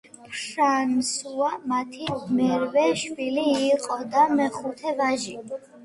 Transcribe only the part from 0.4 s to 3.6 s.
ფრანსუა მათი მერვე შვილი